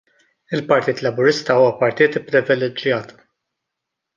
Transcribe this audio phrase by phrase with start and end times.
[0.57, 3.17] Il-Partit Laburista huwa partit ipprivileġġjat.